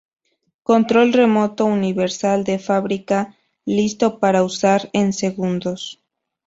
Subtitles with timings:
[0.63, 3.35] Control remoto universal de fábrica
[3.67, 6.01] listo para usar en segundos.